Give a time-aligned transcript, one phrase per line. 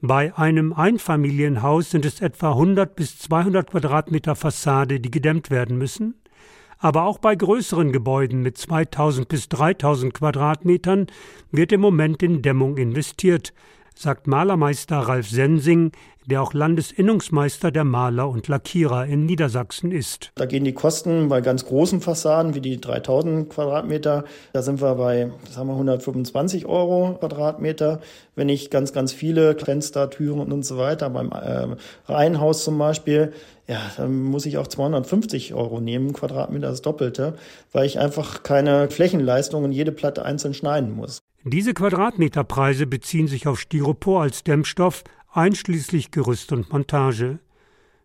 [0.00, 6.14] Bei einem Einfamilienhaus sind es etwa 100 bis 200 Quadratmeter Fassade, die gedämmt werden müssen.
[6.78, 11.08] Aber auch bei größeren Gebäuden mit 2000 bis 3000 Quadratmetern
[11.50, 13.52] wird im Moment in Dämmung investiert,
[13.96, 15.90] sagt Malermeister Ralf Sensing,
[16.28, 20.30] der auch Landesinnungsmeister der Maler und Lackierer in Niedersachsen ist.
[20.34, 24.94] Da gehen die Kosten bei ganz großen Fassaden wie die 3000 Quadratmeter, da sind wir
[24.94, 28.00] bei, sagen wir, 125 Euro Quadratmeter.
[28.34, 33.32] Wenn ich ganz, ganz viele Fenster, Türen und so weiter, beim äh, Reihenhaus zum Beispiel,
[33.66, 37.34] ja, dann muss ich auch 250 Euro nehmen, Quadratmeter das Doppelte,
[37.72, 41.20] weil ich einfach keine Flächenleistung in jede Platte einzeln schneiden muss.
[41.44, 47.38] Diese Quadratmeterpreise beziehen sich auf Styropor als Dämmstoff, einschließlich Gerüst und Montage.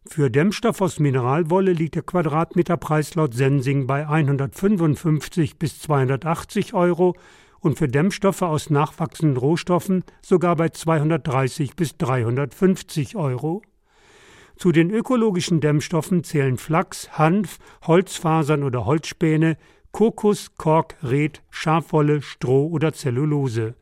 [0.06, 7.16] Für Dämmstoff aus Mineralwolle liegt der Quadratmeterpreis laut Sensing bei 155 bis 280 Euro
[7.62, 13.62] und für Dämmstoffe aus nachwachsenden Rohstoffen sogar bei 230 bis 350 Euro.
[14.58, 19.58] Zu den ökologischen Dämmstoffen zählen Flachs, Hanf, Holzfasern oder Holzspäne,
[19.92, 23.76] Kokos, Kork, Red, Schafwolle, Stroh oder Zellulose.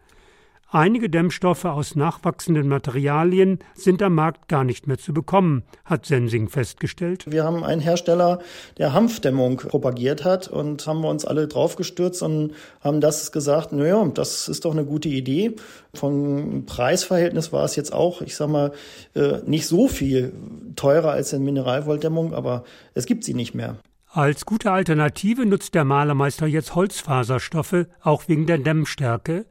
[0.74, 6.48] Einige Dämmstoffe aus nachwachsenden Materialien sind am Markt gar nicht mehr zu bekommen, hat Sensing
[6.48, 7.26] festgestellt.
[7.30, 8.40] Wir haben einen Hersteller,
[8.78, 14.02] der Hanfdämmung propagiert hat und haben wir uns alle draufgestürzt und haben das gesagt, naja,
[14.14, 15.58] das ist doch eine gute Idee.
[15.94, 18.72] Vom Preisverhältnis war es jetzt auch, ich sag mal,
[19.14, 20.32] äh, nicht so viel
[20.78, 23.76] teurer als in Mineralwolldämmung, aber es gibt sie nicht mehr.
[24.08, 29.46] Als gute Alternative nutzt der Malermeister jetzt Holzfaserstoffe, auch wegen der Dämmstärke.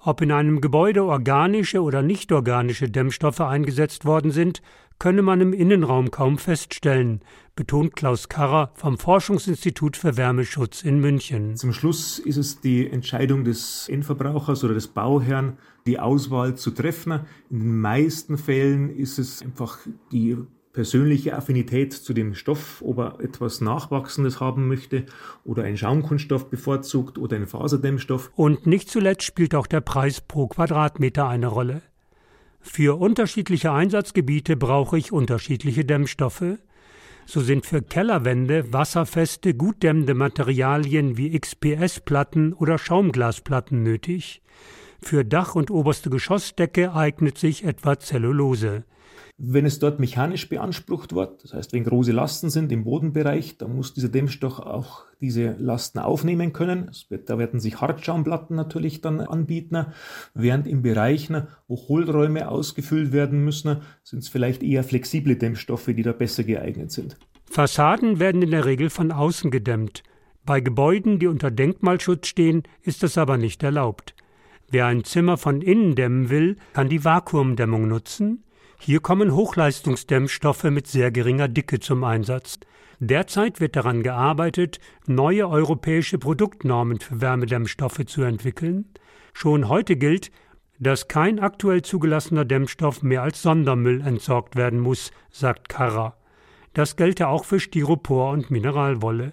[0.00, 4.62] Ob in einem Gebäude organische oder nicht organische Dämmstoffe eingesetzt worden sind,
[5.00, 7.20] könne man im Innenraum kaum feststellen,
[7.56, 11.56] betont Klaus Karrer vom Forschungsinstitut für Wärmeschutz in München.
[11.56, 17.20] Zum Schluss ist es die Entscheidung des Endverbrauchers oder des Bauherrn, die Auswahl zu treffen.
[17.50, 19.78] In den meisten Fällen ist es einfach
[20.12, 20.36] die
[20.72, 25.06] persönliche Affinität zu dem Stoff, ob er etwas Nachwachsendes haben möchte
[25.44, 28.30] oder einen Schaumkunststoff bevorzugt oder einen Faserdämmstoff.
[28.36, 31.82] Und nicht zuletzt spielt auch der Preis pro Quadratmeter eine Rolle.
[32.60, 36.58] Für unterschiedliche Einsatzgebiete brauche ich unterschiedliche Dämmstoffe.
[37.26, 44.42] So sind für Kellerwände wasserfeste, gut dämmende Materialien wie XPS-Platten oder Schaumglasplatten nötig.
[45.00, 48.84] Für Dach und oberste Geschossdecke eignet sich etwa Zellulose.
[49.40, 53.76] Wenn es dort mechanisch beansprucht wird, das heißt, wenn große Lasten sind im Bodenbereich, dann
[53.76, 56.90] muss dieser Dämmstoff auch diese Lasten aufnehmen können.
[57.08, 59.86] Wird, da werden sich Hartschaumplatten natürlich dann anbieten,
[60.34, 66.02] während in Bereichen, wo Hohlräume ausgefüllt werden müssen, sind es vielleicht eher flexible Dämmstoffe, die
[66.02, 67.16] da besser geeignet sind.
[67.48, 70.02] Fassaden werden in der Regel von außen gedämmt.
[70.44, 74.14] Bei Gebäuden, die unter Denkmalschutz stehen, ist das aber nicht erlaubt.
[74.70, 78.44] Wer ein Zimmer von innen dämmen will, kann die Vakuumdämmung nutzen.
[78.78, 82.60] Hier kommen Hochleistungsdämmstoffe mit sehr geringer Dicke zum Einsatz.
[83.00, 88.86] Derzeit wird daran gearbeitet, neue europäische Produktnormen für Wärmedämmstoffe zu entwickeln.
[89.32, 90.30] Schon heute gilt,
[90.78, 96.16] dass kein aktuell zugelassener Dämmstoff mehr als Sondermüll entsorgt werden muss, sagt Karra.
[96.74, 99.30] Das gelte auch für Styropor und Mineralwolle.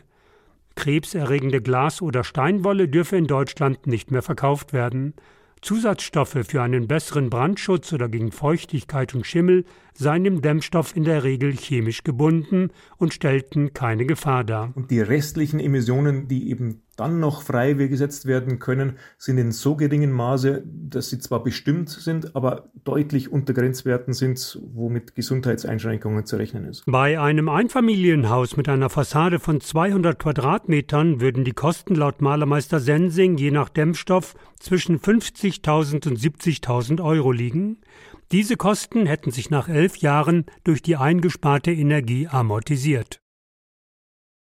[0.75, 5.13] Krebserregende Glas- oder Steinwolle dürfe in Deutschland nicht mehr verkauft werden.
[5.61, 11.23] Zusatzstoffe für einen besseren Brandschutz oder gegen Feuchtigkeit und Schimmel seien im Dämmstoff in der
[11.23, 14.73] Regel chemisch gebunden und stellten keine Gefahr dar.
[14.75, 19.75] Und die restlichen Emissionen, die eben dann noch frei gesetzt werden können, sind in so
[19.75, 26.37] geringem Maße, dass sie zwar bestimmt sind, aber deutlich unter Grenzwerten sind, womit Gesundheitseinschränkungen zu
[26.37, 26.83] rechnen ist.
[26.85, 33.37] Bei einem Einfamilienhaus mit einer Fassade von 200 Quadratmetern würden die Kosten laut Malermeister Sensing
[33.37, 37.77] je nach Dämmstoff zwischen 50.000 und 70.000 Euro liegen.
[38.31, 43.21] Diese Kosten hätten sich nach elf Jahren durch die eingesparte Energie amortisiert.